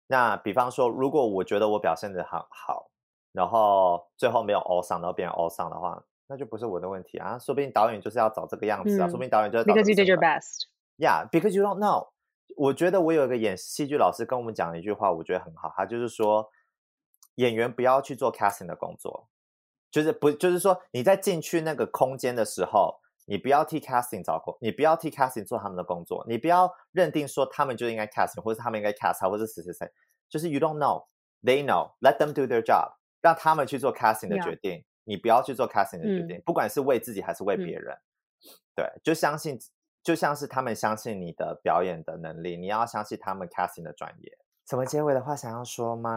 [0.07, 2.91] 那比方说，如果我觉得我表现的很好，
[3.33, 12.09] 然后最后没有 all 上，然后变成 all 上的话，那就不是我的问题啊，说不定导演就是要找这个样子啊，说不定导演就是 because you did your best，yeah，because you don't know。
[12.57, 16.51] 我觉得我有一个演戏剧老师跟我们讲了一句话，我觉得很好，他就是说。
[17.37, 19.29] 演员不要去做 casting 的工作，
[19.91, 29.93] 就是不就是说你在进去那个空间的时候，你不要替 casting 找工，你不要替 casting 做他们的工作，你不要认定说他们就应该 casting，或者是他们应该 cast，或者是谁谁谁，
[30.29, 37.97] 就是 you don't know，they know，let them do their job，让他们去做 casting 的决定，你不要去做 casting 的决定，不管是为自己还是为别人，
[38.75, 39.59] 对，就相信，
[40.03, 44.39] 就像是他们相信你的表演的能力，你要相信他们 casting 的专业。
[44.67, 46.11] 什么结尾的话想要说吗？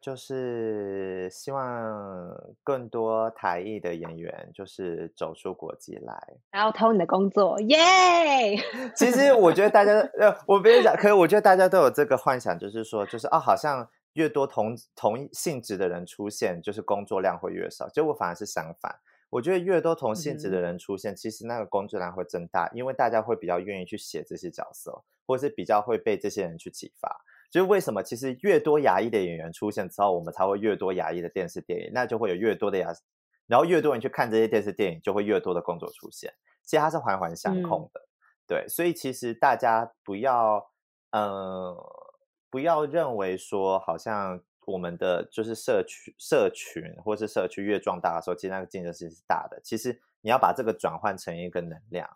[0.00, 8.56] 就是希望更多台艺的演员就是走出国际来，然后偷你的工作，耶！
[8.96, 17.88] 其实我觉得大家， 呃，我别人讲，可是我觉得大家都有这个幻想，就是说，就是哦，好像越多同同性质的人出现，就是工作量会越少。
[17.88, 18.96] 结果反而是相反。
[19.30, 27.08] 我觉得越多同性质的人出现，其实那个工作量会增大，因为大家会比较愿意去写这些角色，或者是比较会被这些人去启发。
[27.52, 32.92] 就是为什么其实越多牙医的演员出现之后，我们才会越多牙医的电视电影，那就会有越多的牙，
[33.46, 36.32] 然后越多人去看这些电视电影，就会越多的工作出现。
[36.64, 38.00] 其实它是环环相扣的，
[38.46, 38.68] 对。
[38.68, 40.68] 所以其实大家不要，
[41.10, 41.76] 嗯，
[42.50, 49.60] 不要认为说好像我们的就是社区社群或是社区越壮大的时候，其实那个竞争性是大的。
[49.64, 52.08] 其实你要把这个转换成一个能量，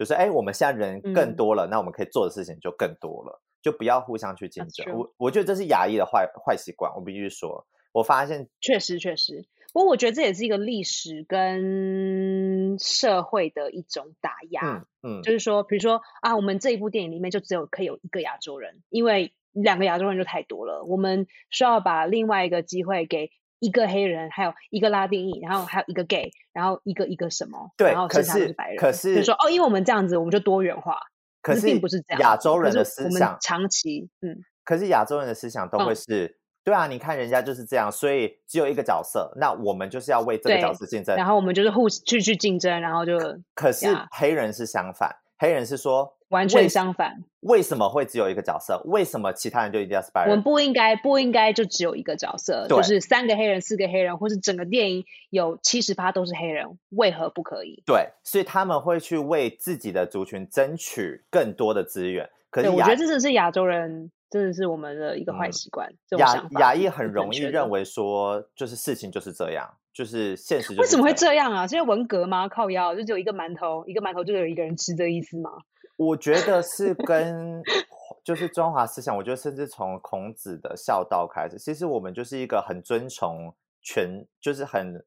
[0.00, 1.36] 就是哎，我们现在人更嗯。
[1.36, 4.96] 多了，那我们可以做的事情就更多了，就不要互相去竞争。
[4.96, 9.44] 我我觉得这是牙医的坏坏习惯，我必须说，我发现确实确实，
[9.74, 14.86] 不过我觉得这也是一个历史跟社会的一种打压。
[15.02, 15.22] 嗯嗯。
[15.22, 23.30] 就是说，比如说啊，我们这一部电影里面就只有可以有一个亚洲人，因为两个亚洲人就太多了，我们需要把另外一个机会给
[23.60, 28.76] 一个黑人，还有一个拉丁裔，然后还有一个 gay，然后一个一个什么，对然后可是剩下都是白人。
[28.76, 30.98] 可就是说哦，因为我们这样子，我们就多元化，
[31.42, 32.20] 可是并不是这样。
[32.20, 41.16] 亚洲人的思想长期，嗯，可是亚洲人的思想都会嗯是，对啊，你看人家就是这样，所以只有一个角色，那我们就是要为这个角色竞争。
[41.16, 43.18] 然后我们就是互去去竞争，然后就
[43.54, 47.24] 可是黑人是相反，黑人是说完全相反。
[47.40, 48.78] 为什么会只有一个角色？
[48.84, 50.30] 为什么其他人就一定要是白人？
[50.30, 57.82] 我们不应该不应该就只有一个角色，就是三个黑人、四个黑人，或是整个电影有七十趴都是黑人，为何不可以？
[57.86, 62.28] 对，所以他们会去为自己的族群争取更多的资源。
[62.50, 65.92] 可是，我觉得这只是亚洲人，真的是我们的一个坏嗯习惯。
[66.06, 71.52] 这种亚想法亚裔是很容易认为说，就是事情就是这样，就是现实就是为什么会这样？
[71.52, 71.66] 啊？
[71.66, 72.48] 是因为文革吗？
[72.48, 75.50] 靠腰就只有一个馒头，一个馒头就有一个人吃的意思吗？
[75.96, 77.62] 我觉得是跟
[78.24, 85.04] 就是中华思想，我觉得甚至从孔子的孝道开始，其实我们就是一个很尊崇全，就是很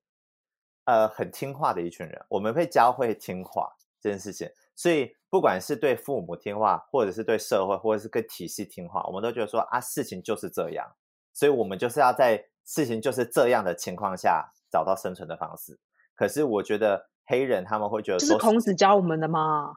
[0.85, 3.71] 呃很听话的一群人，我们会教会听话
[4.01, 10.85] 这件事情，所以不管是对父母听话，或者是对社会，或者是跟体系听话，我们都觉得说啊，事情就是这样，
[11.33, 15.79] 所以我们就是要在事情就是这样的情况下找到生存的方式。
[16.13, 19.73] 可是我觉得黑人他们会觉得说，这是孔子教我们的吗？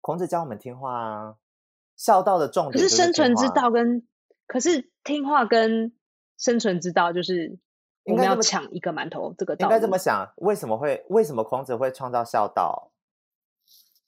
[0.00, 1.36] 孔子教我们听话啊，
[1.94, 4.04] 孝道的重可点可是生存之道跟
[4.48, 5.92] 可是听话跟
[6.36, 7.60] 生存之道就是
[8.02, 12.90] 我们要应该这么抢一个馒头这个道应该这路么想，为什么会为什么孔子会创造孝道？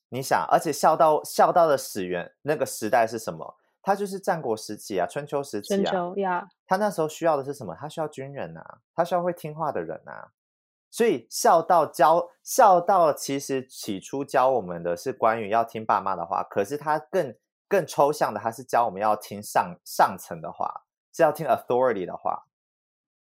[0.09, 3.57] 你想，而且孝道孝道的始源那个时代是什么？
[3.83, 5.91] 它就是战国时期啊，春秋时期啊春啊。
[5.91, 7.77] 秋呀，他那时候需要的是什么？
[7.79, 10.33] 他需要军人啊，他需要会听话的人啊。
[10.91, 17.37] 所以孝道教孝道其实起初教我们的是关于要听爸妈的话，可是他更
[17.69, 22.47] 更抽象的，他是教我们要听上上层的话，是要听 authority 的话。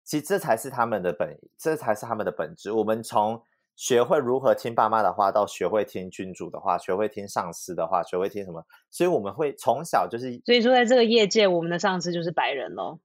[0.05, 2.73] 其实这才是他们的本，这才是他们的本质。
[2.73, 3.43] 我们从
[3.83, 13.01] 学会如何听爸妈的话，到学会听君主的话，学会听上司的话，学会听什么，所以我们会从小就是所以说在这个业界，我们的上司就是白人喽。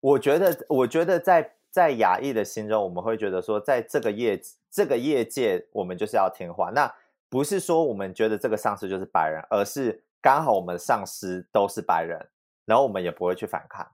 [0.00, 4.38] 我觉得，我觉得在在亚裔的心中，我们会觉得说，在这个业
[4.70, 6.68] 这个业界，我们就是要听话。
[6.68, 6.94] 那
[7.30, 12.28] 不是说我们觉得这个上司就是白人，而是刚好我们上司都是白人，
[12.66, 13.90] 然后我们也不会去反抗，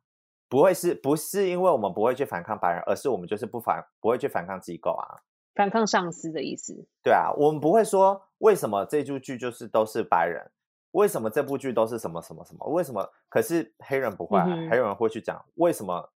[0.48, 5.22] 不会是不是因为我们不会去反抗白人，而是我们就是不反不会去反抗机构啊。
[5.58, 10.52] 反抗上司的意思，对啊，我们不会说为什么这部剧就是都是白人，
[10.92, 13.10] 为什么这部剧都是什么什么什么，为什么？
[13.28, 16.10] 可是黑人不会、啊，嗯哼黑人会去讲为什么？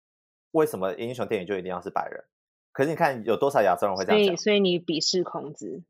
[0.51, 2.21] 为什么英雄电影就一定要是白人？
[2.73, 4.35] 可是你看有多少亚洲人会这样讲？
[4.35, 5.83] 所以你鄙视孔子，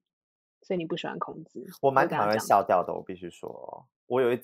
[0.62, 1.66] 所以你不喜欢孔子。
[1.82, 4.40] 我蛮讨厌笑掉的，我必须说，我有一，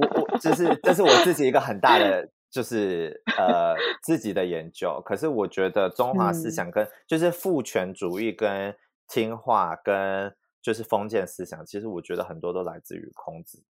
[0.00, 5.02] 我我这是这是我自己一个很大的就是呃自己的研究。
[5.04, 8.76] 可是我觉得中华思嗯想跟、就是父权主义跟
[9.08, 13.64] 听话跟就是封建思想，其实我觉得很多都来自于孔子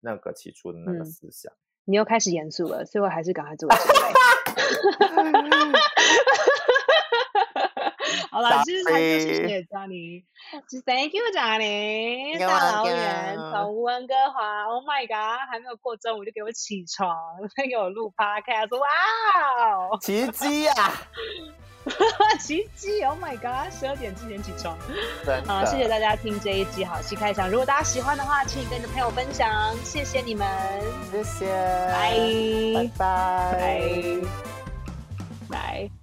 [0.00, 1.52] 那个起初的那个嗯思想。
[1.84, 3.84] 你又开始严肃了，所以我还是赶快做结尾。
[8.38, 10.22] 好了，其实还是谢谢 Johnny，
[10.70, 17.16] 就 Thank you Johnny，You're 大老远从温哥华，Oh my god，还没有过中午就给我起床，
[17.56, 18.86] 再给我录 Podcast，哇
[19.90, 20.92] 哦，奇迹啊、
[22.38, 24.78] 奇迹，Oh my god，十二点之前起床。
[25.46, 27.50] 好，谢谢大家听这一集好戏开场。
[27.50, 30.46] 如果大家喜欢的话，请跟你的朋友分享，谢谢你们，
[31.10, 31.46] 谢谢，
[31.90, 32.14] 拜
[32.74, 33.58] 拜拜。
[35.50, 35.56] 拜
[35.88, 35.97] 拜。